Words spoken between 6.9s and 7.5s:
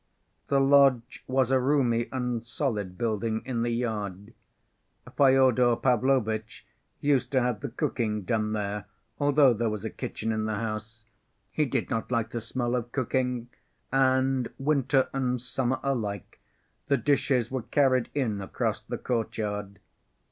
used to